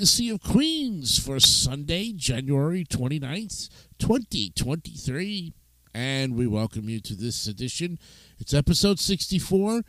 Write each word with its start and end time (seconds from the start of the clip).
Legacy 0.00 0.30
of 0.30 0.42
Queens 0.42 1.18
for 1.18 1.38
Sunday, 1.38 2.14
January 2.14 2.86
29th, 2.86 3.68
2023. 3.98 5.52
And 5.92 6.34
we 6.36 6.46
welcome 6.46 6.88
you 6.88 7.00
to 7.00 7.14
this 7.14 7.46
edition. 7.46 7.98
It's 8.38 8.54
episode 8.54 8.98
64. 8.98 9.82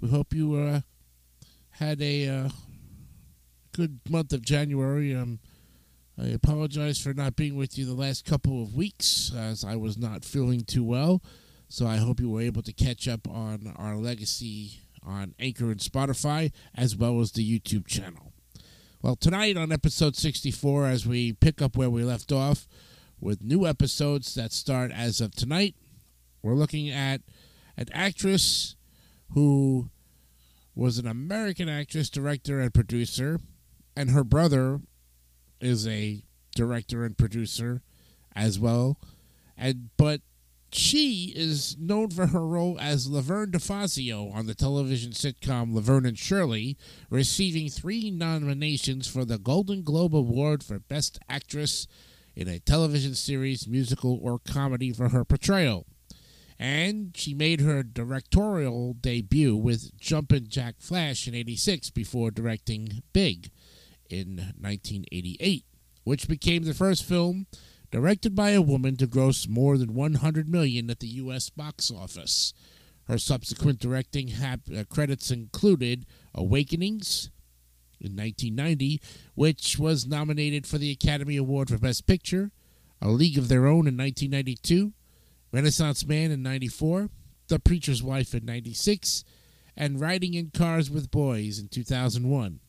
We 0.00 0.08
hope 0.08 0.32
you 0.32 0.54
uh, 0.54 0.80
had 1.72 2.00
a 2.00 2.28
uh, 2.28 2.48
good 3.76 4.00
month 4.08 4.32
of 4.32 4.40
January. 4.40 5.14
Um, 5.14 5.38
I 6.18 6.28
apologize 6.28 6.98
for 6.98 7.12
not 7.12 7.36
being 7.36 7.54
with 7.54 7.76
you 7.76 7.84
the 7.84 7.92
last 7.92 8.24
couple 8.24 8.62
of 8.62 8.74
weeks 8.74 9.30
as 9.36 9.66
I 9.66 9.76
was 9.76 9.98
not 9.98 10.24
feeling 10.24 10.62
too 10.62 10.82
well. 10.82 11.22
So 11.68 11.86
I 11.86 11.96
hope 11.96 12.20
you 12.20 12.30
were 12.30 12.40
able 12.40 12.62
to 12.62 12.72
catch 12.72 13.06
up 13.06 13.28
on 13.28 13.70
our 13.76 13.96
Legacy 13.96 14.80
on 15.06 15.34
Anchor 15.38 15.70
and 15.70 15.80
Spotify, 15.80 16.52
as 16.74 16.96
well 16.96 17.20
as 17.20 17.32
the 17.32 17.44
YouTube 17.46 17.86
channel. 17.86 18.32
Well, 19.00 19.14
tonight 19.14 19.56
on 19.56 19.70
episode 19.70 20.16
64, 20.16 20.86
as 20.86 21.06
we 21.06 21.32
pick 21.32 21.62
up 21.62 21.76
where 21.76 21.88
we 21.88 22.02
left 22.02 22.32
off 22.32 22.66
with 23.20 23.44
new 23.44 23.64
episodes 23.64 24.34
that 24.34 24.50
start 24.50 24.90
as 24.90 25.20
of 25.20 25.36
tonight, 25.36 25.76
we're 26.42 26.56
looking 26.56 26.90
at 26.90 27.20
an 27.76 27.86
actress 27.92 28.74
who 29.34 29.88
was 30.74 30.98
an 30.98 31.06
American 31.06 31.68
actress, 31.68 32.10
director, 32.10 32.60
and 32.60 32.74
producer, 32.74 33.38
and 33.94 34.10
her 34.10 34.24
brother 34.24 34.80
is 35.60 35.86
a 35.86 36.24
director 36.56 37.04
and 37.04 37.16
producer 37.16 37.82
as 38.34 38.58
well. 38.58 38.98
And 39.56 39.90
but 39.96 40.22
she 40.70 41.32
is 41.34 41.76
known 41.78 42.10
for 42.10 42.26
her 42.26 42.46
role 42.46 42.78
as 42.80 43.08
Laverne 43.08 43.50
DeFazio 43.50 44.34
on 44.34 44.46
the 44.46 44.54
television 44.54 45.12
sitcom 45.12 45.74
Laverne 45.74 46.06
and 46.06 46.18
Shirley, 46.18 46.76
receiving 47.10 47.68
three 47.68 48.10
nominations 48.10 49.08
for 49.08 49.24
the 49.24 49.38
Golden 49.38 49.82
Globe 49.82 50.14
Award 50.14 50.62
for 50.62 50.78
Best 50.78 51.18
Actress 51.28 51.86
in 52.36 52.48
a 52.48 52.58
television 52.58 53.14
series, 53.14 53.66
musical, 53.66 54.18
or 54.22 54.38
comedy 54.38 54.92
for 54.92 55.08
her 55.08 55.24
portrayal. 55.24 55.86
And 56.58 57.16
she 57.16 57.34
made 57.34 57.60
her 57.60 57.82
directorial 57.82 58.94
debut 58.94 59.56
with 59.56 59.96
Jumpin' 59.98 60.48
Jack 60.48 60.76
Flash 60.80 61.26
in 61.26 61.34
86 61.34 61.90
before 61.90 62.30
directing 62.30 63.02
Big 63.12 63.50
in 64.10 64.54
1988, 64.60 65.64
which 66.04 66.28
became 66.28 66.64
the 66.64 66.74
first 66.74 67.04
film 67.04 67.46
directed 67.90 68.34
by 68.34 68.50
a 68.50 68.62
woman 68.62 68.96
to 68.96 69.06
gross 69.06 69.48
more 69.48 69.78
than 69.78 69.94
100 69.94 70.48
million 70.48 70.90
at 70.90 71.00
the 71.00 71.06
US 71.08 71.50
box 71.50 71.90
office. 71.90 72.52
Her 73.04 73.18
subsequent 73.18 73.78
directing 73.78 74.32
uh, 74.34 74.84
credits 74.90 75.30
included 75.30 76.04
Awakenings 76.34 77.30
in 78.00 78.14
1990, 78.14 79.00
which 79.34 79.78
was 79.78 80.06
nominated 80.06 80.66
for 80.66 80.78
the 80.78 80.90
Academy 80.90 81.36
Award 81.36 81.70
for 81.70 81.78
Best 81.78 82.06
Picture, 82.06 82.50
A 83.00 83.08
League 83.08 83.38
of 83.38 83.48
Their 83.48 83.66
Own 83.66 83.86
in 83.86 83.96
1992, 83.96 84.92
Renaissance 85.52 86.06
Man 86.06 86.30
in 86.30 86.42
94, 86.42 87.08
The 87.48 87.58
Preacher's 87.58 88.02
Wife 88.02 88.34
in 88.34 88.44
96, 88.44 89.24
and 89.74 90.00
Riding 90.00 90.34
in 90.34 90.50
Cars 90.50 90.90
with 90.90 91.10
Boys 91.10 91.58
in 91.58 91.68
2001. 91.68 92.60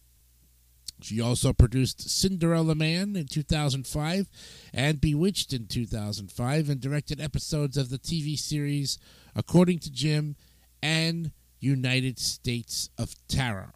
She 1.01 1.21
also 1.21 1.53
produced 1.53 2.09
Cinderella 2.09 2.75
Man 2.75 3.15
in 3.15 3.25
2005 3.27 4.29
and 4.73 4.99
Bewitched 4.99 5.53
in 5.53 5.67
2005 5.67 6.69
and 6.69 6.81
directed 6.81 7.21
episodes 7.21 7.77
of 7.77 7.89
the 7.89 7.99
TV 7.99 8.37
series 8.37 8.97
According 9.35 9.79
to 9.79 9.91
Jim 9.91 10.35
and 10.81 11.31
United 11.59 12.19
States 12.19 12.89
of 12.97 13.15
Tara. 13.27 13.73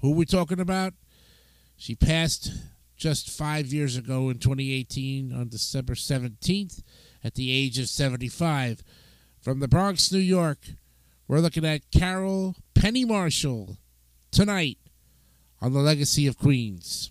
Who 0.00 0.12
are 0.12 0.16
we 0.16 0.24
talking 0.24 0.60
about? 0.60 0.94
She 1.76 1.94
passed 1.94 2.50
just 2.96 3.30
five 3.30 3.72
years 3.72 3.96
ago 3.96 4.30
in 4.30 4.38
2018 4.38 5.32
on 5.32 5.48
December 5.48 5.94
17th 5.94 6.82
at 7.22 7.34
the 7.34 7.50
age 7.50 7.78
of 7.78 7.88
75. 7.88 8.82
From 9.40 9.60
the 9.60 9.68
Bronx, 9.68 10.10
New 10.10 10.18
York, 10.18 10.58
we're 11.28 11.40
looking 11.40 11.64
at 11.64 11.90
Carole 11.90 12.56
Penny 12.74 13.04
Marshall 13.04 13.76
tonight 14.30 14.78
on 15.64 15.72
the 15.72 15.80
legacy 15.80 16.26
of 16.26 16.36
Queens. 16.36 17.10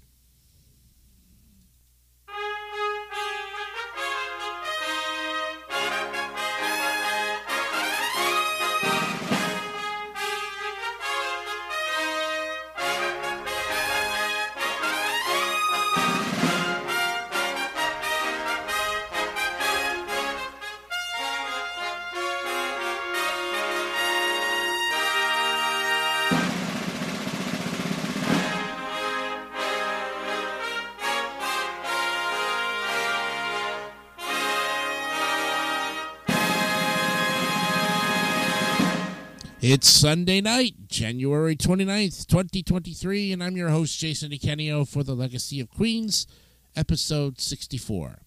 It's 39.66 39.88
Sunday 39.88 40.42
night, 40.42 40.90
January 40.90 41.56
29th, 41.56 42.28
2023, 42.28 43.32
and 43.32 43.42
I'm 43.42 43.56
your 43.56 43.70
host, 43.70 43.98
Jason 43.98 44.32
DeCanio, 44.32 44.86
for 44.86 45.04
The 45.04 45.16
Legacy 45.16 45.62
of 45.62 45.70
Queens, 45.70 46.28
episode 46.76 47.40
64. 47.40 48.20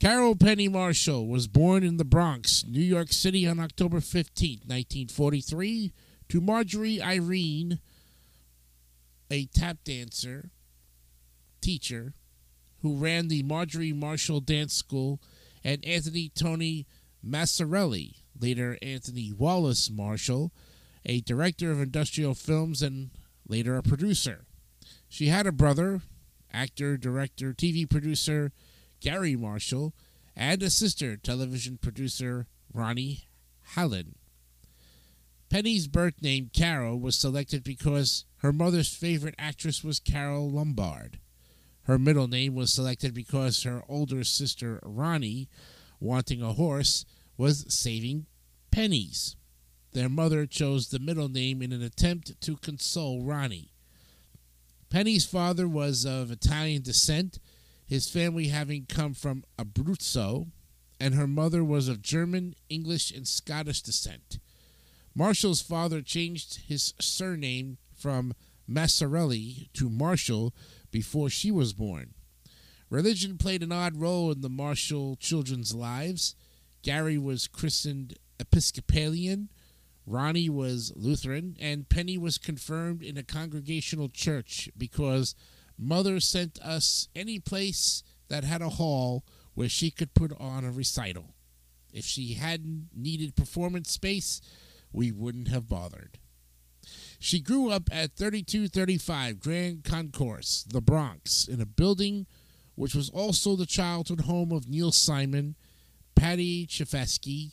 Carole 0.00 0.34
Penny 0.34 0.66
Marshall 0.66 1.28
was 1.28 1.46
born 1.46 1.84
in 1.84 1.96
the 1.96 2.04
Bronx, 2.04 2.64
New 2.66 2.80
York 2.80 3.12
City 3.12 3.46
on 3.46 3.60
October 3.60 4.00
15, 4.00 4.62
1943, 4.66 5.92
to 6.28 6.40
Marjorie 6.40 7.00
Irene, 7.00 7.78
a 9.30 9.46
tap 9.46 9.76
dancer, 9.84 10.50
teacher, 11.60 12.14
who 12.82 12.96
ran 12.96 13.28
the 13.28 13.44
Marjorie 13.44 13.92
Marshall 13.92 14.40
Dance 14.40 14.74
School, 14.74 15.20
and 15.62 15.84
Anthony 15.84 16.32
Tony 16.34 16.84
Massarelli, 17.24 18.17
later 18.40 18.78
Anthony 18.82 19.32
Wallace 19.32 19.90
Marshall, 19.90 20.52
a 21.04 21.20
director 21.20 21.70
of 21.70 21.80
industrial 21.80 22.34
films 22.34 22.82
and 22.82 23.10
later 23.48 23.76
a 23.76 23.82
producer. 23.82 24.44
She 25.08 25.28
had 25.28 25.46
a 25.46 25.52
brother, 25.52 26.02
actor, 26.52 26.96
director, 26.96 27.52
TV 27.52 27.88
producer 27.88 28.52
Garry 29.00 29.36
Marshall, 29.36 29.94
and 30.36 30.62
a 30.62 30.70
sister, 30.70 31.16
television 31.16 31.78
producer 31.78 32.46
Ronny 32.72 33.28
Hallin. 33.74 34.14
Penny's 35.50 35.86
birth 35.86 36.20
name, 36.20 36.50
Carole, 36.52 36.98
was 36.98 37.16
selected 37.16 37.64
because 37.64 38.24
her 38.38 38.52
mother's 38.52 38.94
favorite 38.94 39.34
actress 39.38 39.82
was 39.82 39.98
Carole 39.98 40.50
Lombard. 40.50 41.18
Her 41.84 41.98
middle 41.98 42.28
name 42.28 42.54
was 42.54 42.72
selected 42.72 43.14
because 43.14 43.62
her 43.62 43.82
older 43.88 44.22
sister, 44.24 44.78
Ronny, 44.82 45.48
wanting 46.00 46.42
a 46.42 46.52
horse, 46.52 47.06
was 47.38 47.64
saving 47.72 48.26
pennies. 48.70 49.36
Their 49.92 50.10
mother 50.10 50.44
chose 50.44 50.88
the 50.88 50.98
middle 50.98 51.30
name 51.30 51.62
in 51.62 51.72
an 51.72 51.82
attempt 51.82 52.38
to 52.42 52.56
console 52.56 53.22
Ronny. 53.22 53.72
Penny's 54.90 55.24
father 55.24 55.66
was 55.66 56.04
of 56.04 56.30
Italian 56.30 56.82
descent, 56.82 57.38
his 57.86 58.10
family 58.10 58.48
having 58.48 58.84
come 58.86 59.14
from 59.14 59.44
Abruzzo, 59.58 60.48
and 61.00 61.14
her 61.14 61.26
mother 61.26 61.64
was 61.64 61.88
of 61.88 62.02
German, 62.02 62.54
English, 62.68 63.10
and 63.10 63.26
Scottish 63.26 63.80
descent. 63.80 64.38
Marshall's 65.14 65.62
father 65.62 66.02
changed 66.02 66.60
his 66.66 66.92
surname 67.00 67.78
from 67.94 68.34
Massarelli 68.68 69.72
to 69.72 69.88
Marshall 69.88 70.54
before 70.90 71.30
she 71.30 71.50
was 71.50 71.72
born. 71.72 72.14
Religion 72.90 73.36
played 73.36 73.62
an 73.62 73.72
odd 73.72 73.96
role 73.96 74.30
in 74.30 74.40
the 74.40 74.48
Marshall 74.48 75.16
children's 75.16 75.74
lives. 75.74 76.34
Garry 76.82 77.18
was 77.18 77.46
christened 77.48 78.18
Episcopalian, 78.40 79.48
Ronny 80.06 80.48
was 80.48 80.92
Lutheran, 80.96 81.56
and 81.60 81.88
Penny 81.88 82.16
was 82.16 82.38
confirmed 82.38 83.02
in 83.02 83.18
a 83.18 83.22
congregational 83.22 84.08
church 84.08 84.70
because 84.76 85.34
Mother 85.76 86.18
sent 86.18 86.58
us 86.60 87.08
any 87.14 87.38
place 87.38 88.02
that 88.28 88.44
had 88.44 88.62
a 88.62 88.70
hall 88.70 89.24
where 89.54 89.68
she 89.68 89.90
could 89.90 90.14
put 90.14 90.32
on 90.40 90.64
a 90.64 90.70
recital. 90.70 91.34
If 91.92 92.04
she 92.04 92.34
hadn't 92.34 92.88
needed 92.94 93.36
performance 93.36 93.90
space, 93.90 94.40
we 94.92 95.12
wouldn't 95.12 95.48
have 95.48 95.68
bothered. 95.68 96.18
She 97.18 97.40
grew 97.40 97.70
up 97.70 97.88
at 97.92 98.16
3235 98.16 99.40
Grand 99.40 99.84
Concourse, 99.84 100.64
the 100.68 100.80
Bronx, 100.80 101.46
in 101.46 101.60
a 101.60 101.66
building 101.66 102.26
which 102.76 102.94
was 102.94 103.10
also 103.10 103.56
the 103.56 103.66
childhood 103.66 104.22
home 104.22 104.52
of 104.52 104.68
Neil 104.68 104.92
Simon 104.92 105.56
Paddy 106.18 106.66
Chayefsky, 106.66 107.52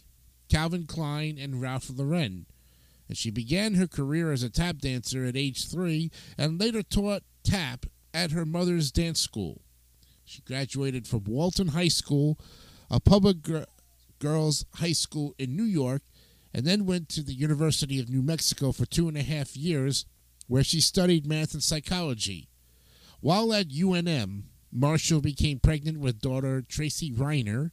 Calvin 0.49 0.85
Klein, 0.87 1.37
and 1.39 1.61
Ralph 1.61 1.89
Lauren. 1.89 2.47
and 3.07 3.15
she 3.15 3.29
began 3.29 3.75
her 3.75 3.85
career 3.85 4.31
as 4.31 4.41
a 4.41 4.49
tap 4.49 4.79
dancer 4.79 5.23
at 5.23 5.37
age 5.37 5.69
three 5.69 6.09
and 6.37 6.59
later 6.59 6.81
taught 6.81 7.21
tap 7.43 7.85
at 8.13 8.31
her 8.31 8.45
mother's 8.45 8.91
dance 8.91 9.19
school. 9.19 9.61
She 10.23 10.41
graduated 10.41 11.07
from 11.07 11.25
Walton 11.25 11.69
High 11.69 11.89
School, 11.89 12.39
a 12.89 12.99
public 12.99 13.43
gr- 13.43 13.59
girls' 14.17 14.65
high 14.75 14.93
school 14.93 15.35
in 15.37 15.55
New 15.55 15.63
York, 15.63 16.01
and 16.51 16.65
then 16.65 16.87
went 16.87 17.09
to 17.09 17.21
the 17.21 17.33
University 17.33 17.99
of 17.99 18.09
New 18.09 18.23
Mexico 18.23 18.71
for 18.71 18.87
two 18.87 19.07
and 19.07 19.17
a 19.17 19.21
half 19.21 19.55
years, 19.55 20.05
where 20.47 20.63
she 20.63 20.81
studied 20.81 21.27
math 21.27 21.53
and 21.53 21.61
psychology. 21.61 22.47
While 23.19 23.53
at 23.53 23.69
UNM, 23.69 24.43
Marshall 24.71 25.21
became 25.21 25.59
pregnant 25.59 25.99
with 25.99 26.19
daughter 26.19 26.63
Tracy 26.63 27.11
Reiner, 27.11 27.69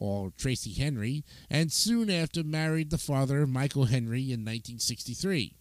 or 0.00 0.32
Tracy 0.38 0.72
Henry, 0.72 1.22
and 1.50 1.70
soon 1.70 2.10
after 2.10 2.42
married 2.42 2.88
the 2.88 2.96
father, 2.96 3.46
Michael 3.46 3.84
Henry, 3.84 4.22
in 4.22 4.40
1963. 4.40 5.52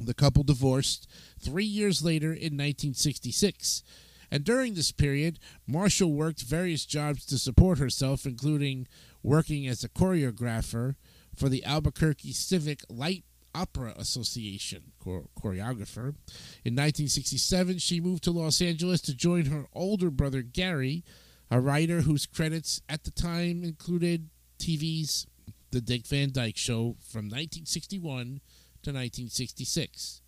The 0.00 0.14
couple 0.14 0.42
divorced 0.42 1.08
three 1.38 1.64
years 1.64 2.02
later 2.04 2.32
in 2.32 2.58
1966. 2.58 3.84
And 4.32 4.42
during 4.42 4.74
this 4.74 4.90
period, 4.90 5.38
Marshall 5.64 6.12
worked 6.12 6.42
various 6.42 6.84
jobs 6.84 7.24
to 7.26 7.38
support 7.38 7.78
herself, 7.78 8.26
including 8.26 8.88
working 9.22 9.68
as 9.68 9.84
a 9.84 9.88
choreographer 9.88 10.96
for 11.36 11.48
the 11.48 11.64
Albuquerque 11.64 12.32
Civic 12.32 12.82
Light 12.88 13.22
Opera 13.54 13.94
Association 13.96 14.90
choreographer. 15.00 16.16
In 16.64 16.74
1967, 16.74 17.78
she 17.78 18.00
moved 18.00 18.24
to 18.24 18.32
Los 18.32 18.60
Angeles 18.60 19.00
to 19.02 19.14
join 19.14 19.44
her 19.46 19.66
older 19.72 20.10
brother 20.10 20.42
Garry, 20.42 21.04
a 21.50 21.60
writer 21.60 22.02
whose 22.02 22.26
credits 22.26 22.80
at 22.88 23.04
the 23.04 23.10
time 23.10 23.62
included 23.62 24.28
TV's 24.58 25.26
The 25.70 25.80
Dick 25.80 26.06
Van 26.06 26.32
Dyke 26.32 26.56
Show 26.56 26.96
from 27.00 27.26
1961 27.26 28.40
to 28.82 28.90
1966. 28.90 30.22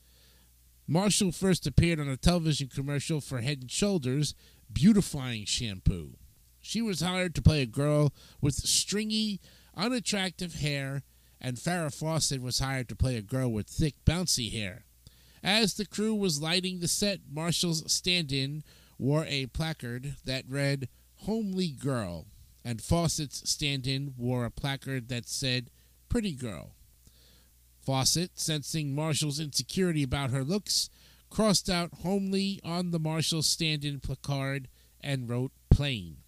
Marshall 0.87 1.33
first 1.33 1.67
appeared 1.67 2.01
on 2.01 2.09
a 2.09 2.17
television 2.17 2.69
commercial 2.69 3.21
for 3.21 3.41
Head 3.41 3.59
and 3.61 3.71
Shoulders 3.71 4.35
beautifying 4.73 5.45
shampoo. 5.45 6.17
She 6.61 6.81
was 6.81 7.01
hired 7.01 7.35
to 7.35 7.43
play 7.43 7.63
a 7.63 7.67
girl 7.67 8.13
with 8.41 8.55
stringy, 8.55 9.41
unattractive 9.77 10.55
hair, 10.55 11.03
and 11.41 11.57
Farrah 11.57 11.95
Fawcett 11.95 12.43
was 12.43 12.59
hired 12.59 12.89
to 12.89 12.97
play 12.97 13.17
a 13.17 13.23
girl 13.23 13.49
with 13.49 13.69
thick, 13.69 13.95
bouncy 14.05 14.53
hair. 14.53 14.85
As 15.43 15.75
the 15.75 15.87
crew 15.87 16.15
was 16.15 16.43
lighting 16.43 16.81
the 16.81 16.89
set, 16.89 17.21
Marshall's 17.31 17.91
stand 17.91 18.33
in 18.33 18.65
wore 18.99 19.25
a 19.27 19.47
placard 19.47 20.17
that 20.25 20.45
read, 20.49 20.89
Homely 21.23 21.69
Girl, 21.69 22.27
and 22.65 22.83
Fawcett's 22.83 23.49
stand 23.49 23.87
in 23.87 24.15
wore 24.17 24.45
a 24.45 24.51
placard 24.51 25.09
that 25.09 25.29
said, 25.29 25.71
Pretty 26.09 26.33
Girl. 26.33 26.75
Fawcett, 27.81 28.39
sensing 28.39 28.95
Marshall's 28.95 29.41
insecurity 29.41 30.03
about 30.03 30.31
her 30.31 30.45
looks, 30.45 30.91
crossed 31.31 31.71
out 31.71 31.91
homely 32.03 32.61
on 32.65 32.91
the 32.91 32.99
Marshall 32.99 33.43
stand 33.43 33.85
in 33.85 34.01
placard 34.01 34.69
and 35.01 35.29
wrote 35.29 35.53
plain. 35.71 36.19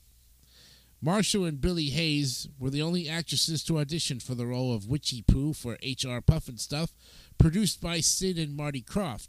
Marshall 1.03 1.47
and 1.47 1.61
Billie 1.61 1.91
Hayes 1.91 2.49
were 2.59 2.71
the 2.71 2.83
only 2.83 3.09
actresses 3.09 3.65
to 3.65 3.79
audition 3.79 4.21
for 4.21 4.35
the 4.35 4.47
role 4.47 4.75
of 4.75 4.85
Witchiepoo 4.85 5.57
for 5.57 5.79
H.R. 5.83 6.21
Pufnstuf, 6.21 6.93
produced 7.39 7.81
by 7.81 8.01
Sid 8.01 8.39
and 8.39 8.55
Marty 8.55 8.83
Krofft. 8.83 9.29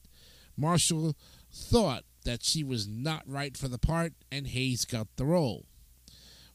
Marshall 0.57 1.15
thought 1.51 2.03
that 2.23 2.43
she 2.43 2.63
was 2.63 2.87
not 2.87 3.23
right 3.25 3.55
for 3.57 3.67
the 3.67 3.77
part, 3.77 4.13
and 4.31 4.47
Hayes 4.47 4.85
got 4.85 5.07
the 5.15 5.25
role. 5.25 5.65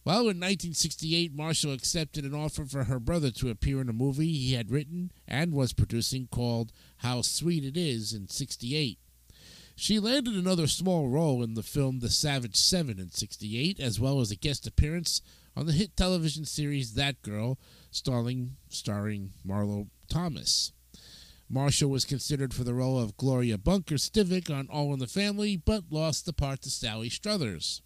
Well, 0.04 0.20
in 0.20 0.38
1968, 0.38 1.34
Marshall 1.34 1.72
accepted 1.72 2.24
an 2.24 2.32
offer 2.32 2.64
for 2.64 2.84
her 2.84 3.00
brother 3.00 3.32
to 3.32 3.50
appear 3.50 3.80
in 3.80 3.88
a 3.88 3.92
movie 3.92 4.32
he 4.32 4.52
had 4.52 4.70
written 4.70 5.10
and 5.26 5.52
was 5.52 5.72
producing 5.72 6.28
called 6.30 6.70
How 6.98 7.22
Sweet 7.22 7.64
It 7.64 7.76
Is 7.76 8.12
in 8.12 8.28
68. 8.28 9.00
She 9.74 9.98
landed 9.98 10.34
another 10.34 10.68
small 10.68 11.08
role 11.08 11.42
in 11.42 11.54
the 11.54 11.62
film 11.64 11.98
The 11.98 12.08
Savage 12.08 12.54
Seven 12.54 13.00
in 13.00 13.10
68, 13.10 13.80
as 13.80 13.98
well 13.98 14.20
as 14.20 14.30
a 14.30 14.36
guest 14.36 14.64
appearance 14.64 15.22
on 15.56 15.66
the 15.66 15.72
hit 15.72 15.96
television 15.96 16.44
series 16.44 16.94
That 16.94 17.20
Girl, 17.22 17.58
starring, 17.90 18.56
starring 18.68 19.32
Marlo 19.44 19.88
Thomas. 20.08 20.72
Marshall 21.48 21.90
was 21.90 22.04
considered 22.04 22.52
for 22.52 22.64
the 22.64 22.74
role 22.74 22.98
of 22.98 23.16
Gloria 23.16 23.56
Bunker 23.56 23.94
Stivic 23.94 24.50
on 24.50 24.68
All 24.68 24.92
in 24.92 24.98
the 24.98 25.06
Family, 25.06 25.56
but 25.56 25.84
lost 25.90 26.26
the 26.26 26.32
part 26.32 26.62
to 26.62 26.70
Sally 26.70 27.08
Struthers. 27.08 27.82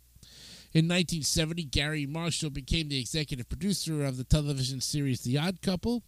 In 0.73 0.87
1970, 0.87 1.65
Garry 1.65 2.07
Marshall 2.07 2.51
became 2.51 2.89
the 2.89 3.01
executive 3.01 3.49
producer 3.49 4.05
of 4.05 4.17
the 4.17 4.25
television 4.25 4.81
series 4.81 5.21
The 5.21 5.37
Odd 5.37 5.61
Couple. 5.63 6.05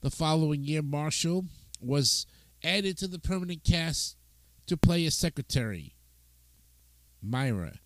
The 0.00 0.10
following 0.10 0.64
year, 0.64 0.82
Marshall 0.82 1.44
was 1.80 2.26
added 2.64 2.98
to 2.98 3.06
the 3.06 3.18
permanent 3.18 3.62
cast 3.62 4.16
to 4.66 4.76
play 4.76 5.06
a 5.06 5.10
secretary, 5.10 5.94
Myra, 7.22 7.78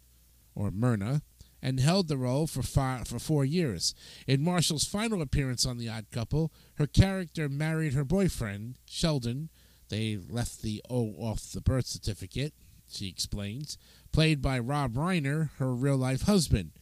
or 0.55 0.71
Myrna, 0.71 1.23
and 1.63 1.81
held 1.81 2.09
the 2.09 2.17
role 2.17 2.47
for, 2.47 2.63
five, 2.63 3.07
for 3.07 3.19
four 3.19 3.45
years. 3.45 3.95
In 4.27 4.43
Marshall's 4.45 4.85
final 4.85 5.21
appearance 5.23 5.67
on 5.67 5.79
The 5.79 5.89
Odd 5.89 6.07
Couple, 6.11 6.53
her 6.75 6.87
character 6.87 7.49
married 7.49 7.95
her 7.95 8.05
boyfriend, 8.05 8.77
Sheldon. 8.87 9.51
They 9.89 10.19
left 10.29 10.63
the 10.63 10.83
O 10.89 11.15
off 11.19 11.53
the 11.53 11.61
birth 11.61 11.87
certificate, 11.87 12.55
she 12.89 13.09
explains 13.09 13.79
played 14.13 14.43
by 14.43 14.59
Rob 14.59 14.95
Reiner, 14.95 15.51
her 15.59 15.73
real 15.73 15.97
life 15.97 16.23
husband. 16.23 16.73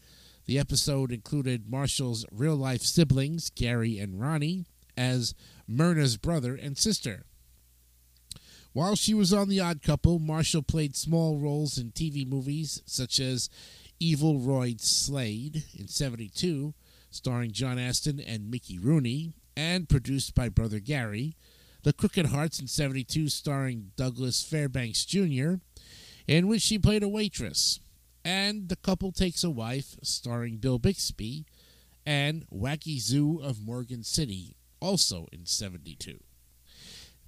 The 0.46 0.58
episode 0.58 1.12
included 1.12 1.70
Marshall's 1.70 2.24
real 2.32 2.56
life 2.56 2.82
siblings, 2.82 3.50
Garry 3.50 3.98
and 3.98 4.20
Ronny, 4.20 4.64
as 4.96 5.34
Myrna's 5.66 6.16
brother 6.16 6.54
and 6.54 6.78
sister. 6.78 7.24
While 8.72 8.96
she 8.96 9.12
was 9.12 9.32
on 9.32 9.48
The 9.48 9.60
Odd 9.60 9.82
Couple, 9.82 10.18
Marshall 10.18 10.62
played 10.62 10.96
small 10.96 11.38
roles 11.38 11.78
in 11.78 11.90
TV 11.90 12.26
movies 12.26 12.82
such 12.86 13.18
as 13.18 13.50
Evil 14.00 14.38
Roy 14.38 14.76
Slade 14.78 15.64
in 15.74 15.88
72, 15.88 16.74
starring 17.10 17.52
John 17.52 17.78
Astin 17.78 18.20
and 18.20 18.50
Mickey 18.50 18.78
Rooney, 18.78 19.32
and 19.56 19.88
produced 19.88 20.34
by 20.34 20.48
brother 20.48 20.78
Garry. 20.78 21.36
The 21.82 21.92
Crooked 21.92 22.26
Hearts 22.26 22.60
in 22.60 22.66
72, 22.66 23.28
starring 23.28 23.92
Douglas 23.96 24.42
Fairbanks 24.42 25.04
Jr., 25.04 25.54
in 26.26 26.46
which 26.46 26.62
she 26.62 26.78
played 26.78 27.02
a 27.02 27.08
waitress. 27.08 27.80
And 28.24 28.68
The 28.68 28.76
Couple 28.76 29.10
Takes 29.10 29.42
a 29.42 29.50
Wife, 29.50 29.96
starring 30.02 30.58
Bill 30.58 30.78
Bixby, 30.78 31.46
and 32.04 32.44
Wacky 32.50 33.00
Zoo 33.00 33.40
of 33.40 33.60
Morgan 33.60 34.04
City, 34.04 34.56
also 34.80 35.26
in 35.32 35.46
72. 35.46 36.18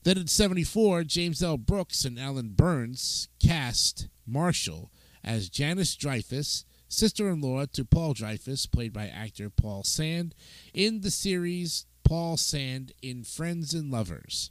Then 0.03 0.19
in 0.19 0.27
74, 0.27 1.05
James 1.05 1.43
L. 1.43 1.59
Brooks 1.59 2.05
and 2.05 2.19
Alan 2.19 2.51
Burns 2.51 3.29
cast 3.43 4.09
Marshall 4.27 4.91
as 5.25 5.49
Janice 5.49 5.97
Dreyfus, 5.97 6.65
sister 6.89 7.29
in 7.29 7.41
law 7.41 7.65
to 7.73 7.85
Paul 7.85 8.15
Dreyfus, 8.15 8.67
played 8.67 8.93
by 8.93 9.07
actor 9.07 9.51
Paul 9.51 9.85
Sand, 9.85 10.35
in 10.75 11.01
the 11.01 11.11
series 11.11 11.87
Paul 12.05 12.37
Sand 12.37 12.93
in 13.03 13.25
Friends 13.25 13.75
and 13.75 13.91
Lovers. 13.91 14.51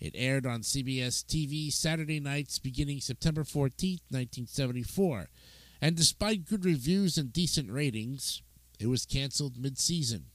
It 0.00 0.14
aired 0.16 0.46
on 0.46 0.62
CBS 0.62 1.24
TV 1.24 1.72
Saturday 1.72 2.18
nights 2.18 2.58
beginning 2.58 3.00
September 3.00 3.44
14, 3.44 3.98
1974. 4.08 5.28
And 5.80 5.96
despite 5.96 6.44
good 6.44 6.64
reviews 6.64 7.16
and 7.18 7.32
decent 7.32 7.70
ratings, 7.70 8.42
it 8.78 8.88
was 8.88 9.06
canceled 9.06 9.58
mid 9.58 9.78
season. 9.78 10.26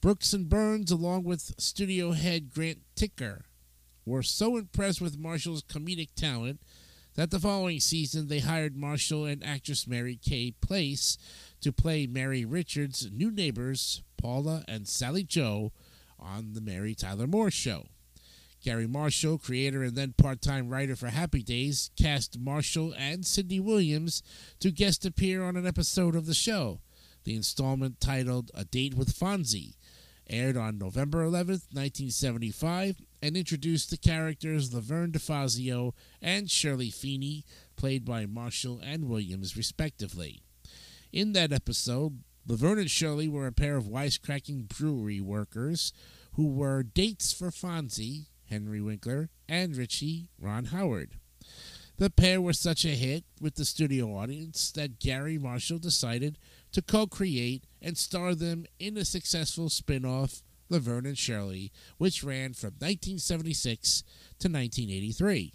Brooks 0.00 0.32
and 0.32 0.48
Burns, 0.48 0.90
along 0.90 1.24
with 1.24 1.54
studio 1.58 2.12
head 2.12 2.52
Grant 2.52 2.78
Tinker, 2.94 3.44
were 4.04 4.22
so 4.22 4.56
impressed 4.56 5.00
with 5.00 5.18
Marshall's 5.18 5.62
comedic 5.62 6.10
talent 6.16 6.60
that 7.18 7.32
the 7.32 7.40
following 7.40 7.80
season 7.80 8.28
they 8.28 8.38
hired 8.38 8.76
Marshall 8.76 9.24
and 9.24 9.44
actress 9.44 9.88
Mary 9.88 10.14
Kay 10.14 10.52
Place 10.52 11.18
to 11.60 11.72
play 11.72 12.06
Mary 12.06 12.44
Richards' 12.44 13.10
new 13.12 13.32
neighbors, 13.32 14.04
Paula 14.16 14.62
and 14.68 14.86
Sally 14.86 15.24
Jo, 15.24 15.72
on 16.16 16.52
The 16.52 16.60
Mary 16.60 16.94
Tyler 16.94 17.26
Moore 17.26 17.50
Show. 17.50 17.86
Garry 18.62 18.86
Marshall, 18.86 19.36
creator 19.36 19.82
and 19.82 19.96
then 19.96 20.14
part 20.16 20.40
time 20.40 20.68
writer 20.68 20.94
for 20.94 21.08
Happy 21.08 21.42
Days, 21.42 21.90
cast 22.00 22.38
Marshall 22.38 22.94
and 22.96 23.26
Cindy 23.26 23.58
Williams 23.58 24.22
to 24.60 24.70
guest 24.70 25.04
appear 25.04 25.42
on 25.42 25.56
an 25.56 25.66
episode 25.66 26.14
of 26.14 26.26
the 26.26 26.34
show. 26.34 26.78
The 27.24 27.34
installment 27.34 27.98
titled 27.98 28.52
A 28.54 28.64
Date 28.64 28.94
with 28.94 29.12
Fonzie 29.12 29.74
aired 30.30 30.56
on 30.56 30.78
November 30.78 31.24
11th, 31.24 31.66
1975, 31.74 33.02
and 33.22 33.36
introduced 33.36 33.90
the 33.90 33.96
characters 33.96 34.72
Laverne 34.72 35.12
DeFazio 35.12 35.92
and 36.22 36.50
Shirley 36.50 36.90
Feeney, 36.90 37.44
played 37.76 38.04
by 38.04 38.26
Marshall 38.26 38.80
and 38.82 39.08
Williams, 39.08 39.56
respectively. 39.56 40.42
In 41.12 41.32
that 41.32 41.52
episode, 41.52 42.20
Laverne 42.46 42.78
and 42.78 42.90
Shirley 42.90 43.28
were 43.28 43.46
a 43.46 43.52
pair 43.52 43.76
of 43.76 43.84
wisecracking 43.84 44.68
brewery 44.68 45.20
workers 45.20 45.92
who 46.34 46.46
were 46.46 46.82
dates 46.82 47.32
for 47.32 47.48
Fonzie 47.48 48.26
Henry 48.48 48.80
Winkler, 48.80 49.30
and 49.48 49.76
Richie 49.76 50.30
Ron 50.40 50.66
Howard. 50.66 51.12
The 51.96 52.10
pair 52.10 52.40
were 52.40 52.52
such 52.52 52.84
a 52.84 52.88
hit 52.88 53.24
with 53.40 53.56
the 53.56 53.64
studio 53.64 54.16
audience 54.16 54.70
that 54.72 55.00
Garry 55.00 55.36
Marshall 55.36 55.78
decided 55.78 56.38
to 56.72 56.82
co 56.82 57.06
create 57.06 57.64
and 57.82 57.98
star 57.98 58.34
them 58.34 58.66
in 58.78 58.96
a 58.96 59.04
successful 59.04 59.68
spin 59.68 60.04
off 60.04 60.42
Laverne 60.68 61.06
and 61.06 61.18
Shirley, 61.18 61.72
which 61.96 62.24
ran 62.24 62.52
from 62.52 62.74
1976 62.78 64.02
to 64.38 64.48
1983. 64.48 65.52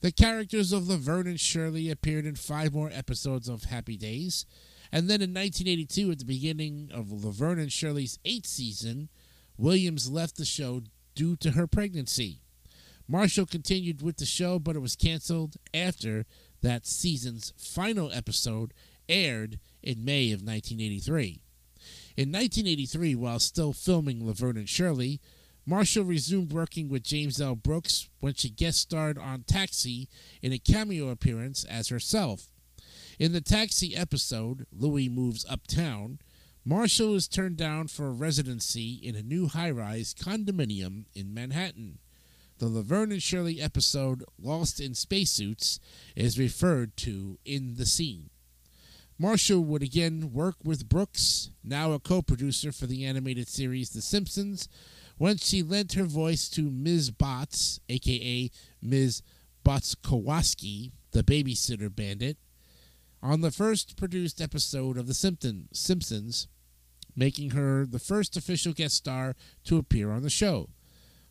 The 0.00 0.12
characters 0.12 0.72
of 0.72 0.88
Laverne 0.88 1.26
and 1.26 1.40
Shirley 1.40 1.90
appeared 1.90 2.26
in 2.26 2.36
five 2.36 2.74
more 2.74 2.90
episodes 2.92 3.48
of 3.48 3.64
Happy 3.64 3.96
Days, 3.96 4.46
and 4.92 5.08
then 5.08 5.20
in 5.22 5.30
1982, 5.30 6.10
at 6.10 6.18
the 6.18 6.24
beginning 6.24 6.90
of 6.92 7.10
Laverne 7.10 7.58
and 7.58 7.72
Shirley's 7.72 8.18
eighth 8.24 8.46
season, 8.46 9.08
Williams 9.56 10.10
left 10.10 10.36
the 10.36 10.44
show 10.44 10.82
due 11.14 11.36
to 11.36 11.52
her 11.52 11.66
pregnancy. 11.66 12.40
Marshall 13.06 13.46
continued 13.46 14.02
with 14.02 14.16
the 14.16 14.24
show, 14.24 14.58
but 14.58 14.76
it 14.76 14.80
was 14.80 14.96
canceled 14.96 15.56
after 15.72 16.24
that 16.62 16.86
season's 16.86 17.52
final 17.56 18.10
episode 18.12 18.72
aired 19.08 19.58
in 19.82 20.04
May 20.04 20.32
of 20.32 20.40
1983. 20.40 21.43
In 22.16 22.30
1983, 22.30 23.16
while 23.16 23.40
still 23.40 23.72
filming 23.72 24.24
Laverne 24.24 24.56
and 24.56 24.68
Shirley, 24.68 25.20
Marshall 25.66 26.04
resumed 26.04 26.52
working 26.52 26.88
with 26.88 27.02
James 27.02 27.40
L. 27.40 27.56
Brooks 27.56 28.08
when 28.20 28.34
she 28.34 28.50
guest 28.50 28.78
starred 28.78 29.18
on 29.18 29.42
Taxi 29.42 30.08
in 30.40 30.52
a 30.52 30.58
cameo 30.58 31.08
appearance 31.08 31.64
as 31.64 31.88
herself. 31.88 32.50
In 33.18 33.32
the 33.32 33.40
Taxi 33.40 33.96
episode, 33.96 34.66
Louie 34.70 35.08
Moves 35.08 35.44
Uptown, 35.48 36.20
Marshall 36.64 37.16
is 37.16 37.26
turned 37.26 37.56
down 37.56 37.88
for 37.88 38.06
a 38.06 38.12
residency 38.12 38.92
in 38.92 39.16
a 39.16 39.22
new 39.22 39.48
high 39.48 39.70
rise 39.70 40.14
condominium 40.14 41.06
in 41.14 41.34
Manhattan. 41.34 41.98
The 42.58 42.68
Laverne 42.68 43.10
and 43.10 43.22
Shirley 43.22 43.60
episode, 43.60 44.22
Lost 44.40 44.80
in 44.80 44.94
Spacesuits, 44.94 45.80
is 46.14 46.38
referred 46.38 46.96
to 46.98 47.38
in 47.44 47.74
the 47.74 47.86
scene. 47.86 48.30
Marshall 49.16 49.64
would 49.64 49.82
again 49.82 50.32
work 50.32 50.56
with 50.64 50.88
Brooks, 50.88 51.50
now 51.62 51.92
a 51.92 52.00
co 52.00 52.20
producer 52.20 52.72
for 52.72 52.86
the 52.86 53.04
animated 53.04 53.46
series 53.46 53.90
The 53.90 54.02
Simpsons, 54.02 54.68
when 55.18 55.36
she 55.36 55.62
lent 55.62 55.92
her 55.92 56.04
voice 56.04 56.48
to 56.50 56.62
Ms. 56.62 57.12
Botz, 57.12 57.78
aka 57.88 58.50
Ms. 58.82 59.22
Botzcowski, 59.64 60.90
the 61.12 61.22
babysitter 61.22 61.94
bandit, 61.94 62.38
on 63.22 63.40
the 63.40 63.52
first 63.52 63.96
produced 63.96 64.40
episode 64.40 64.98
of 64.98 65.06
The 65.06 65.14
Simpsons, 65.72 66.48
making 67.14 67.50
her 67.50 67.86
the 67.86 68.00
first 68.00 68.36
official 68.36 68.72
guest 68.72 68.96
star 68.96 69.36
to 69.62 69.78
appear 69.78 70.10
on 70.10 70.22
the 70.22 70.30
show. 70.30 70.70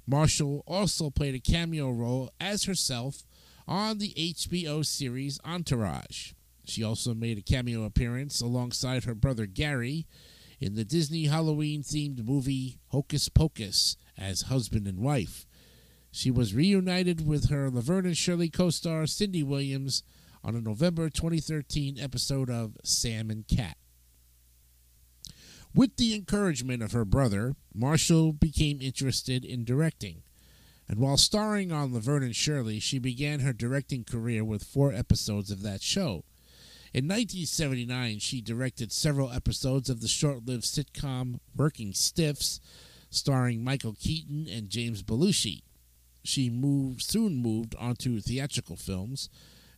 Marshall 0.07 0.63
also 0.65 1.09
played 1.09 1.35
a 1.35 1.39
cameo 1.39 1.91
role 1.91 2.31
as 2.39 2.63
herself 2.63 3.23
on 3.67 3.97
the 3.97 4.13
HBO 4.17 4.85
series 4.85 5.37
Entourage. 5.43 6.31
She 6.65 6.83
also 6.83 7.13
made 7.13 7.37
a 7.37 7.41
cameo 7.41 7.83
appearance 7.83 8.41
alongside 8.41 9.03
her 9.03 9.15
brother 9.15 9.45
Garry 9.45 10.07
in 10.59 10.75
the 10.75 10.85
Disney 10.85 11.25
Halloween 11.25 11.83
themed 11.83 12.23
movie 12.25 12.79
Hocus 12.87 13.27
Pocus 13.29 13.97
as 14.17 14.43
husband 14.43 14.87
and 14.87 14.99
wife. 14.99 15.45
She 16.11 16.31
was 16.31 16.53
reunited 16.53 17.25
with 17.25 17.49
her 17.49 17.69
Laverne 17.69 18.05
and 18.05 18.17
Shirley 18.17 18.49
co 18.49 18.69
star 18.69 19.07
Cindy 19.07 19.43
Williams 19.43 20.03
on 20.43 20.55
a 20.55 20.61
November 20.61 21.09
2013 21.09 21.97
episode 21.99 22.49
of 22.49 22.77
Sam 22.83 23.29
and 23.29 23.47
Cat. 23.47 23.77
With 25.75 25.97
the 25.97 26.13
encouragement 26.13 26.83
of 26.83 26.91
her 26.91 27.03
brother, 27.03 27.55
Marshall 27.73 28.31
became 28.31 28.79
interested 28.79 29.43
in 29.43 29.65
directing. 29.65 30.21
And 30.87 30.99
while 30.99 31.17
starring 31.17 31.71
on 31.71 31.93
Laverne 31.93 32.23
and 32.23 32.35
Shirley, 32.35 32.79
she 32.79 32.99
began 32.99 33.39
her 33.39 33.53
directing 33.53 34.03
career 34.03 34.43
with 34.43 34.63
four 34.63 34.93
episodes 34.93 35.49
of 35.49 35.63
that 35.63 35.81
show. 35.81 36.25
In 36.93 37.05
1979, 37.05 38.19
she 38.19 38.39
directed 38.39 38.91
several 38.91 39.31
episodes 39.31 39.89
of 39.89 39.99
the 39.99 40.07
short 40.07 40.45
lived 40.45 40.63
sitcom 40.63 41.39
Working 41.55 41.91
Stiffs, 41.91 42.59
starring 43.09 43.63
Michael 43.63 43.95
Keaton 43.99 44.47
and 44.47 44.69
James 44.69 45.01
Belushi. 45.01 45.63
She 46.23 46.51
moved, 46.51 47.01
soon 47.01 47.41
moved 47.41 47.73
onto 47.79 48.21
theatrical 48.21 48.75
films, 48.75 49.27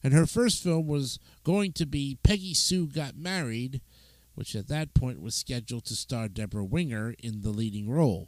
and 0.04 0.14
her 0.14 0.26
first 0.26 0.62
film 0.62 0.88
was 0.88 1.18
going 1.46 1.72
to 1.74 1.86
be 1.86 2.18
Peggy 2.22 2.54
Sue 2.54 2.86
Got 2.86 3.16
Married, 3.16 3.80
which 4.34 4.54
at 4.54 4.68
that 4.68 4.94
point 4.94 5.22
was 5.22 5.36
scheduled 5.36 5.86
to 5.86 5.96
star 5.96 6.28
Deborah 6.28 6.66
Winger 6.66 7.16
in 7.20 7.44
the 7.44 7.52
leading 7.52 7.90
role. 7.90 8.28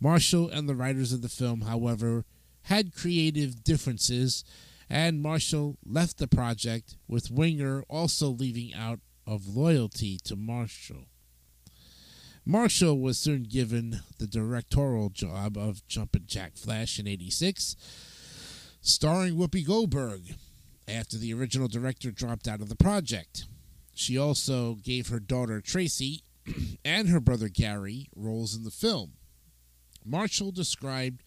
Marshall 0.00 0.50
and 0.50 0.68
the 0.68 0.74
writers 0.74 1.14
of 1.14 1.22
the 1.22 1.30
film, 1.30 1.62
however, 1.62 2.26
had 2.64 2.94
creative 2.94 3.64
differences 3.64 4.44
and 4.90 5.20
Marshall 5.20 5.76
left 5.84 6.18
the 6.18 6.28
project, 6.28 6.96
with 7.06 7.30
Winger 7.30 7.82
also 7.88 8.28
leaving 8.28 8.74
out 8.74 9.00
of 9.26 9.46
loyalty 9.46 10.18
to 10.24 10.36
Marshall. 10.36 11.06
Marshall 12.46 12.98
was 12.98 13.18
soon 13.18 13.42
given 13.42 14.00
the 14.18 14.26
directorial 14.26 15.10
job 15.10 15.58
of 15.58 15.86
Jumpin' 15.86 16.24
Jack 16.26 16.56
Flash 16.56 16.98
in 16.98 17.06
86, 17.06 17.76
starring 18.80 19.34
Whoopi 19.34 19.66
Goldberg, 19.66 20.34
after 20.88 21.18
the 21.18 21.34
original 21.34 21.68
director 21.68 22.10
dropped 22.10 22.48
out 22.48 22.62
of 22.62 22.70
the 22.70 22.76
project. 22.76 23.44
She 23.92 24.16
also 24.16 24.76
gave 24.76 25.08
her 25.08 25.20
daughter 25.20 25.60
Tracy 25.60 26.22
and 26.84 27.08
her 27.10 27.20
brother 27.20 27.48
Garry 27.48 28.08
roles 28.16 28.56
in 28.56 28.64
the 28.64 28.70
film. 28.70 29.12
Marshall 30.04 30.52
described 30.52 31.22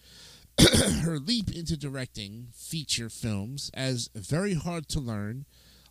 her 1.03 1.17
leap 1.17 1.51
into 1.51 1.77
directing 1.77 2.47
feature 2.53 3.09
films 3.09 3.71
as 3.73 4.09
very 4.15 4.53
hard 4.53 4.87
to 4.89 4.99
learn, 4.99 5.45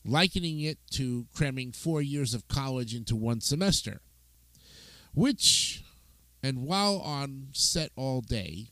likening 0.05 0.61
it 0.61 0.79
to 0.93 1.26
cramming 1.35 1.73
four 1.73 2.02
years 2.02 2.35
of 2.35 2.49
college 2.49 2.95
into 2.95 3.17
one 3.17 3.40
semester. 3.40 4.00
Which, 5.14 5.83
and 6.43 6.62
while 6.62 7.00
on 7.00 7.49
set 7.52 7.90
all 7.97 8.21
day, 8.21 8.69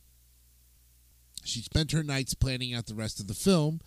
she 1.43 1.61
spent 1.61 1.91
her 1.91 2.03
nights 2.03 2.33
planning 2.33 2.73
out 2.73 2.85
the 2.85 2.95
rest 2.95 3.19
of 3.19 3.27
the 3.27 3.33
film, 3.33 3.81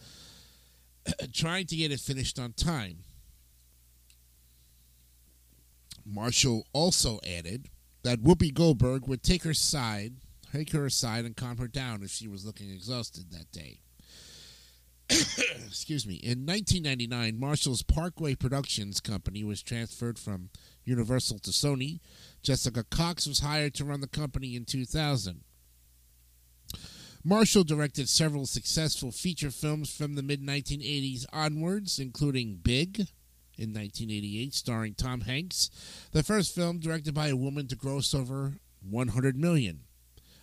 trying 1.33 1.67
to 1.67 1.77
get 1.77 1.93
it 1.93 2.01
finished 2.01 2.39
on 2.39 2.53
time. 2.53 2.99
Marshall 6.05 6.67
also 6.73 7.21
added 7.27 7.69
that 8.03 8.23
Whoopi 8.23 8.53
Goldberg 8.53 9.07
would 9.07 9.23
take 9.23 9.45
her 9.45 9.55
side 9.55 10.15
take 10.53 10.73
her 10.73 10.87
aside 10.87 11.25
and 11.25 11.37
calm 11.37 11.57
her 11.59 11.69
down 11.69 12.03
if 12.03 12.11
she 12.11 12.29
was 12.29 12.45
looking 12.45 12.71
exhausted 12.71 13.31
that 13.31 13.51
day. 13.53 13.81
Excuse 15.67 16.07
me. 16.07 16.15
In 16.15 16.47
1999, 16.47 17.39
Marshall's 17.39 17.83
Parkway 17.83 18.35
Productions 18.35 19.01
company 19.01 19.45
was 19.45 19.63
transferred 19.63 20.19
from 20.19 20.51
Universal 20.85 21.41
to 21.41 21.51
Sony. 21.51 22.01
Jessica 22.43 22.85
Cox 22.85 23.27
was 23.27 23.41
hired 23.41 23.75
to 23.75 23.85
run 23.85 24.01
the 24.01 24.07
company 24.07 24.57
in 24.57 24.65
2000. 24.65 25.43
Marshall 27.25 27.65
directed 27.65 28.09
several 28.09 28.47
successful 28.47 29.13
feature 29.13 29.51
films 29.51 29.95
from 29.95 30.15
the 30.15 30.23
mid 30.23 30.43
1980s 30.43 31.25
onwards, 31.33 31.99
including 31.99 32.59
Big 32.63 32.99
in 33.59 33.73
1988, 33.73 34.55
starring 34.55 34.95
Tom 34.95 35.21
Hanks, 35.23 35.71
the 36.13 36.25
first 36.25 36.55
film 36.55 36.81
directed 36.81 37.15
by 37.15 37.29
a 37.29 37.37
woman 37.37 37.69
to 37.69 37.77
gross 37.77 38.13
over 38.15 38.55
100 38.81 39.37
million. 39.37 39.83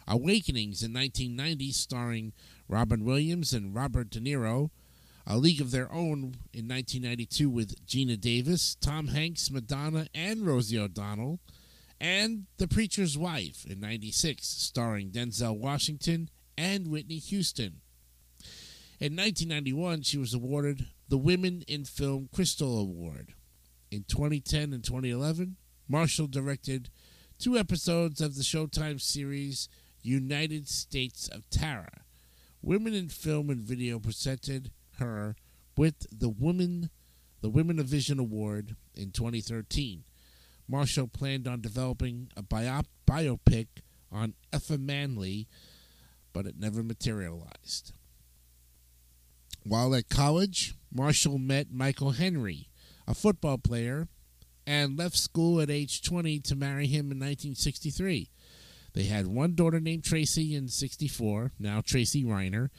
Awakenings 0.09 0.81
in 0.81 0.91
1990, 0.91 1.71
starring 1.71 2.33
Robin 2.67 3.05
Williams 3.05 3.53
and 3.53 3.75
Robert 3.75 4.09
De 4.09 4.19
Niro. 4.19 4.71
A 5.27 5.37
League 5.37 5.61
of 5.61 5.69
Their 5.69 5.91
Own 5.91 6.37
in 6.51 6.67
1992 6.67 7.49
with 7.49 7.85
Geena 7.85 8.19
Davis, 8.19 8.75
Tom 8.81 9.09
Hanks, 9.09 9.51
Madonna, 9.51 10.07
and 10.15 10.47
Rosie 10.47 10.79
O'Donnell. 10.79 11.39
And 12.01 12.45
The 12.57 12.67
Preacher's 12.67 13.15
Wife 13.15 13.63
in 13.69 13.79
96, 13.79 14.47
starring 14.47 15.11
Denzel 15.11 15.59
Washington 15.59 16.29
and 16.57 16.87
Whitney 16.87 17.17
Houston. 17.17 17.81
In 18.99 19.15
1991, 19.15 20.01
she 20.01 20.17
was 20.17 20.33
awarded 20.33 20.87
the 21.07 21.17
Women 21.17 21.63
in 21.67 21.85
Film 21.85 22.29
Crystal 22.33 22.79
Award. 22.79 23.33
In 23.91 24.05
2010 24.07 24.73
and 24.73 24.83
2011, 24.83 25.57
Marshall 25.87 26.27
directed 26.27 26.89
two 27.37 27.57
episodes 27.57 28.19
of 28.19 28.35
the 28.35 28.43
Showtime 28.43 28.99
series 28.99 29.69
United 30.09 30.67
States 30.67 31.27
of 31.27 31.47
Tara. 31.49 32.01
Women 32.61 32.93
in 32.93 33.09
Film 33.09 33.49
and 33.49 33.61
Video 33.61 33.99
presented 33.99 34.71
her 34.97 35.35
with 35.77 36.07
the 36.11 36.29
Women 36.29 36.89
the 37.41 37.49
Women 37.49 37.79
of 37.79 37.85
Vision 37.85 38.19
Award 38.19 38.75
in 38.95 39.11
2013. 39.11 40.03
Marshall 40.67 41.07
planned 41.07 41.47
on 41.47 41.61
developing 41.61 42.29
a 42.35 42.41
bio- 42.41 42.81
biopic 43.07 43.67
on 44.11 44.33
Effa 44.51 44.77
Manley, 44.77 45.47
but 46.33 46.45
it 46.45 46.59
never 46.59 46.83
materialized. 46.83 47.93
While 49.63 49.95
at 49.95 50.09
college, 50.09 50.75
Marshall 50.91 51.37
met 51.37 51.71
Michael 51.71 52.11
Henry, 52.11 52.67
a 53.07 53.13
football 53.13 53.57
player, 53.57 54.09
and 54.67 54.97
left 54.97 55.17
school 55.17 55.61
at 55.61 55.69
age 55.69 56.01
20 56.01 56.39
to 56.41 56.55
marry 56.55 56.87
him 56.87 57.11
in 57.11 57.19
1963. 57.19 58.29
They 58.93 59.03
had 59.03 59.27
one 59.27 59.55
daughter 59.55 59.79
named 59.79 60.03
Tracy 60.03 60.55
in 60.55 60.67
64, 60.67 61.53
now 61.59 61.81
Tracy 61.81 62.23
Reiner. 62.23 62.69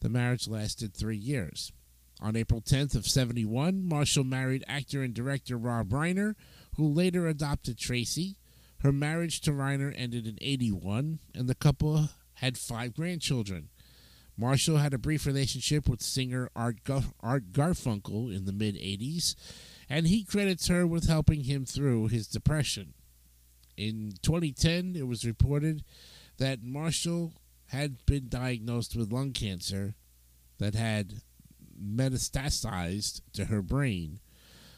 The 0.00 0.08
marriage 0.08 0.48
lasted 0.48 0.94
three 0.94 1.16
years. 1.16 1.72
On 2.20 2.36
April 2.36 2.60
10th 2.60 2.94
of 2.94 3.06
71, 3.06 3.82
Marshall 3.82 4.24
married 4.24 4.64
actor 4.66 5.02
and 5.02 5.14
director 5.14 5.56
Rob 5.56 5.90
Reiner, 5.90 6.34
who 6.76 6.86
later 6.86 7.26
adopted 7.26 7.78
Tracy. 7.78 8.36
Her 8.80 8.92
marriage 8.92 9.40
to 9.42 9.52
Reiner 9.52 9.92
ended 9.96 10.26
in 10.26 10.38
81, 10.40 11.20
and 11.34 11.48
the 11.48 11.54
couple 11.54 12.08
had 12.34 12.58
five 12.58 12.94
grandchildren. 12.94 13.68
Marshall 14.36 14.78
had 14.78 14.94
a 14.94 14.98
brief 14.98 15.26
relationship 15.26 15.88
with 15.88 16.02
singer 16.02 16.50
Art, 16.56 16.82
Gar- 16.84 17.12
Art 17.20 17.52
Garfunkel 17.52 18.34
in 18.34 18.46
the 18.46 18.52
mid 18.52 18.74
80s, 18.74 19.34
and 19.88 20.06
he 20.06 20.24
credits 20.24 20.68
her 20.68 20.86
with 20.86 21.08
helping 21.08 21.44
him 21.44 21.66
through 21.66 22.08
his 22.08 22.26
depression. 22.26 22.94
In 23.80 24.12
2010, 24.20 24.94
it 24.94 25.06
was 25.06 25.24
reported 25.24 25.84
that 26.36 26.62
Marshall 26.62 27.32
had 27.68 28.04
been 28.04 28.28
diagnosed 28.28 28.94
with 28.94 29.10
lung 29.10 29.32
cancer 29.32 29.94
that 30.58 30.74
had 30.74 31.22
metastasized 31.82 33.22
to 33.32 33.46
her 33.46 33.62
brain. 33.62 34.20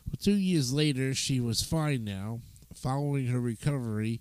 But 0.09 0.21
two 0.21 0.37
years 0.37 0.73
later, 0.73 1.15
she 1.15 1.41
was 1.41 1.65
fine 1.65 2.05
now. 2.05 2.43
Following 2.77 3.27
her 3.27 3.41
recovery, 3.41 4.21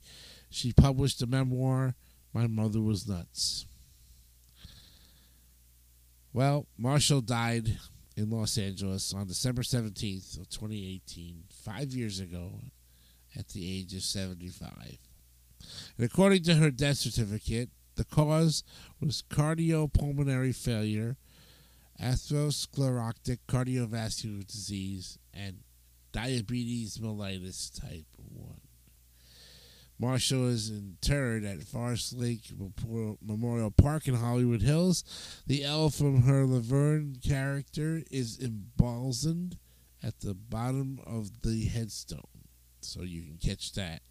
she 0.50 0.74
published 0.74 1.22
a 1.22 1.28
memoir, 1.28 1.94
My 2.34 2.48
Mother 2.48 2.82
Was 2.82 3.08
Nuts. 3.08 3.68
Well, 6.34 6.66
Marshall 6.76 7.22
died 7.22 7.78
in 8.18 8.32
Los 8.32 8.58
Angeles 8.58 9.14
on 9.14 9.28
December 9.28 9.62
17th 9.62 10.40
of 10.40 10.50
2018, 10.50 11.44
five 11.52 11.94
years 11.94 12.20
ago, 12.20 12.62
at 13.38 13.50
the 13.50 13.80
age 13.80 13.94
of 13.94 14.04
75. 14.04 14.98
And 15.98 16.06
according 16.06 16.44
to 16.44 16.56
her 16.56 16.72
death 16.72 16.98
certificate, 16.98 17.70
the 17.96 18.04
cause 18.06 18.64
was 19.00 19.24
cardiopulmonary 19.30 20.56
failure, 20.56 21.18
atherosclerotic 22.02 23.40
cardiovascular 23.48 24.46
disease, 24.48 25.20
and 25.34 25.60
diabetes 26.12 26.98
mellitus 26.98 27.70
type 27.80 28.06
1. 28.18 28.62
Marshall 30.00 30.48
is 30.48 30.72
interred 30.72 31.44
at 31.44 31.62
Forest 31.62 32.14
Lake 32.14 32.52
Memorial 33.22 33.70
Park 33.70 34.08
in 34.08 34.16
Hollywood 34.16 34.64
Hills. 34.64 35.04
The 35.46 35.64
L 35.64 35.92
from 35.92 36.24
her 36.24 36.44
Laverne 36.44 37.18
character 37.24 38.02
is 38.10 38.40
emblazoned 38.40 39.58
at 40.02 40.22
the 40.22 40.34
bottom 40.34 41.00
of 41.06 41.44
the 41.44 41.66
headstone. 41.66 42.31
So 42.82 43.04
you 43.04 43.22
can 43.22 43.38
catch 43.38 43.74
that 43.74 44.02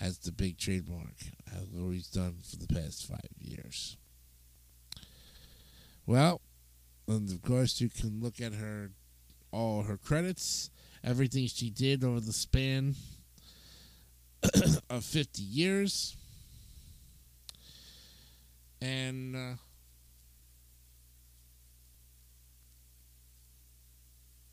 as 0.00 0.18
the 0.18 0.32
big 0.32 0.58
trademark, 0.58 1.14
as 1.52 1.68
always 1.76 2.06
done 2.06 2.36
for 2.42 2.56
the 2.56 2.72
past 2.72 3.06
five 3.06 3.30
years. 3.38 3.96
Well, 6.06 6.40
and 7.06 7.30
of 7.30 7.42
course, 7.42 7.80
you 7.80 7.88
can 7.88 8.20
look 8.20 8.40
at 8.40 8.54
her, 8.54 8.90
all 9.50 9.82
her 9.82 9.96
credits, 9.96 10.70
everything 11.02 11.46
she 11.46 11.70
did 11.70 12.04
over 12.04 12.20
the 12.20 12.32
span 12.32 12.94
of 14.90 15.04
50 15.04 15.42
years. 15.42 16.16
And 18.80 19.34
uh, 19.34 19.56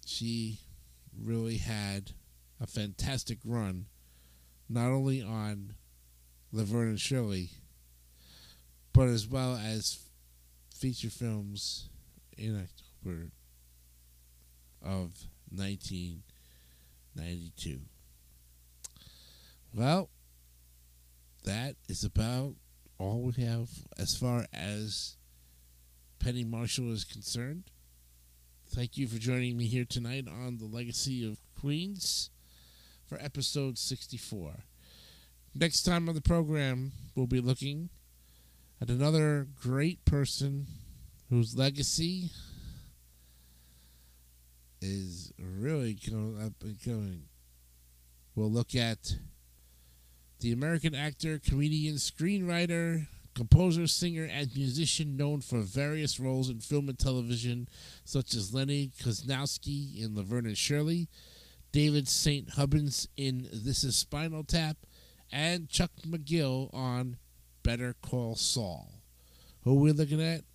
she 0.06 0.60
really 1.22 1.58
had 1.58 2.12
a 2.60 2.68
fantastic 2.68 3.38
run, 3.44 3.88
not 4.70 4.88
only 4.88 5.22
on 5.22 5.76
Laverne 6.52 6.90
and 6.90 7.00
Shirley, 7.00 7.52
but 8.94 9.08
as 9.08 9.28
well 9.28 9.56
as 9.56 10.10
feature 10.74 11.10
films 11.10 11.90
in 12.38 12.56
October 12.56 13.32
of 14.82 15.28
1992. 15.50 17.80
Well, 19.74 20.10
that 21.44 21.76
is 21.90 22.04
about 22.04 22.56
all 22.98 23.22
we 23.22 23.34
have 23.44 23.70
as 23.98 24.16
far 24.16 24.46
as 24.54 25.18
Penny 26.20 26.46
Marshall 26.46 26.94
is 26.94 27.04
concerned. 27.04 27.66
Thank 28.68 28.98
you 28.98 29.08
for 29.08 29.20
joining 29.20 29.58
me 29.58 29.68
here 29.68 29.86
tonight 29.86 30.28
on 30.28 30.58
the 30.58 30.66
Legacy 30.66 31.24
of 31.30 31.38
Queens 31.60 32.32
for 33.08 33.18
episode 33.22 33.78
64. 33.78 34.64
Next 35.54 35.84
time 35.84 36.10
on 36.10 36.16
the 36.16 36.22
program, 36.22 36.92
we'll 37.16 37.28
be 37.28 37.40
looking 37.40 37.90
at 38.82 38.90
another 38.90 39.48
great 39.62 40.04
person 40.06 40.68
whose 41.30 41.56
legacy 41.56 42.30
is 44.82 45.32
really 45.40 45.98
going 46.10 46.42
up 46.42 46.54
and 46.62 46.78
going. 46.86 47.24
We'll 48.36 48.52
look 48.52 48.76
at 48.76 49.16
the 50.42 50.52
American 50.52 50.94
actor, 50.94 51.40
comedian, 51.40 51.96
screenwriter, 51.96 53.08
composer, 53.34 53.88
singer, 53.88 54.24
and 54.24 54.54
musician 54.56 55.16
known 55.16 55.42
for 55.42 55.60
various 55.60 56.20
roles 56.20 56.50
in 56.50 56.60
film 56.60 56.90
and 56.90 57.00
television, 57.00 57.68
such 58.04 58.34
as 58.34 58.54
Lenny 58.54 58.92
Kosnowski 59.02 60.04
in 60.04 60.16
Laverne 60.16 60.48
and 60.48 60.58
Shirley, 60.58 61.08
David 61.76 62.08
St. 62.08 62.52
Hubbins 62.52 63.10
in 63.18 63.50
This 63.52 63.84
Is 63.84 63.98
Spinal 63.98 64.46
Tap, 64.46 64.78
and 65.30 65.68
Chuck 65.68 65.92
McGill 66.08 66.74
on 66.74 67.18
Better 67.64 67.94
Call 68.02 68.38
Saul. 68.38 69.02
Who 69.66 69.72
are 69.72 69.82
we 69.82 69.92
looking 69.92 70.22
at? 70.22 70.46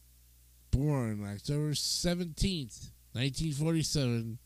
Born 0.71 1.23
October 1.31 1.73
17th, 1.73 2.89
1947. 3.13 4.39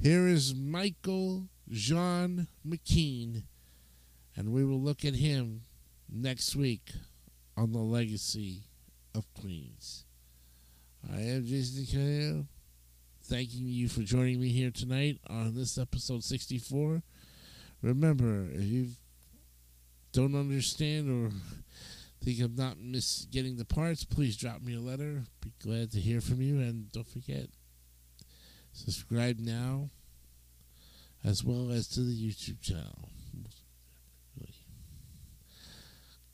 Here 0.00 0.26
is 0.26 0.54
Michael 0.54 1.50
Jean 1.68 2.48
McKean 2.66 3.42
and 4.34 4.54
we 4.54 4.64
will 4.64 4.80
look 4.80 5.04
at 5.04 5.16
him 5.16 5.64
next 6.10 6.56
week 6.56 6.92
on 7.58 7.72
the 7.72 7.78
legacy 7.78 8.62
of 9.14 9.26
Queens. 9.34 10.06
I 11.12 11.20
am 11.20 11.44
Jason 11.44 11.84
Caneo, 11.84 12.46
thanking 13.24 13.66
you 13.66 13.88
for 13.88 14.02
joining 14.02 14.38
me 14.38 14.48
here 14.48 14.70
tonight 14.70 15.18
on 15.30 15.54
this 15.54 15.78
episode 15.78 16.22
64. 16.22 17.02
Remember, 17.80 18.46
if 18.52 18.64
you 18.64 18.88
don't 20.12 20.34
understand 20.34 21.10
or 21.10 21.30
think 22.22 22.40
I'm 22.40 22.54
not 22.54 22.78
miss 22.78 23.26
getting 23.30 23.56
the 23.56 23.64
parts, 23.64 24.04
please 24.04 24.36
drop 24.36 24.60
me 24.60 24.74
a 24.74 24.80
letter. 24.80 25.22
Be 25.40 25.52
glad 25.62 25.90
to 25.92 26.00
hear 26.00 26.20
from 26.20 26.42
you, 26.42 26.58
and 26.58 26.92
don't 26.92 27.08
forget 27.08 27.48
subscribe 28.72 29.38
now, 29.38 29.88
as 31.24 31.42
well 31.42 31.70
as 31.70 31.88
to 31.88 32.00
the 32.00 32.14
YouTube 32.14 32.60
channel. 32.60 33.08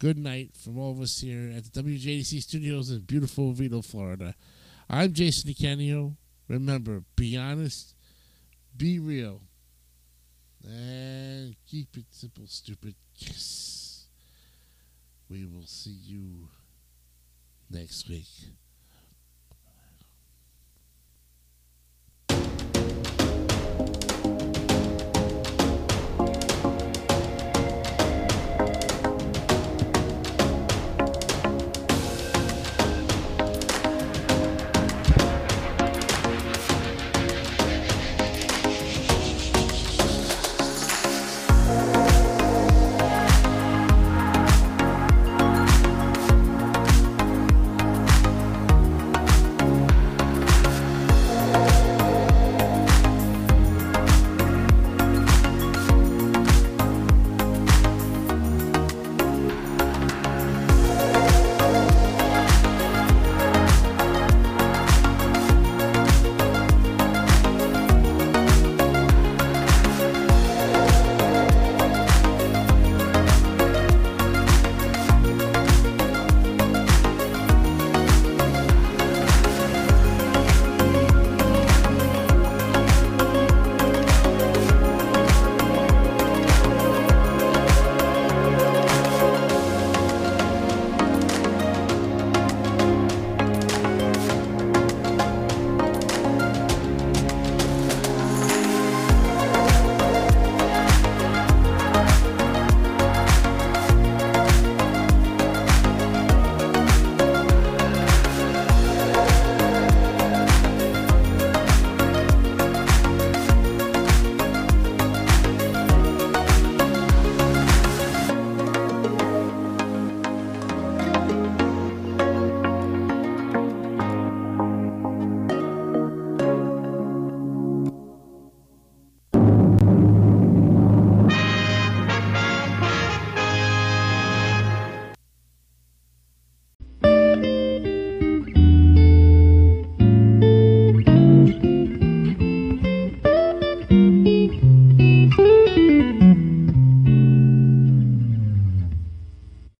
good 0.01 0.19
night 0.19 0.57
from 0.57 0.79
all 0.79 0.93
of 0.93 1.01
us 1.01 1.21
here 1.21 1.53
at 1.55 1.63
the 1.63 1.83
WJDC 1.83 2.43
studios 2.43 2.91
in 2.91 3.01
beautiful 3.01 3.53
Vito, 3.53 3.83
Florida. 3.83 4.35
I'm 4.89 5.13
Jason 5.13 5.53
DeCanio. 5.53 6.17
Remember, 6.51 7.05
be 7.15 7.37
honest, 7.37 7.95
be 8.77 8.99
real, 8.99 9.41
and 10.65 11.55
keep 11.65 11.97
it 11.97 12.07
simple, 12.11 12.43
stupid. 12.49 12.97
Yes. 13.19 14.07
We 15.29 15.47
will 15.47 15.67
see 15.67 15.97
you 16.03 16.49
next 17.71 18.09
week. 18.09 18.27